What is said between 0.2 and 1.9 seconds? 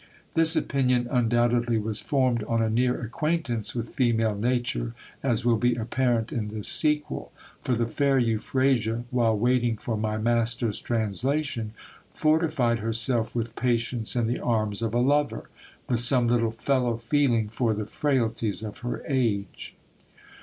This opinion undoubtedly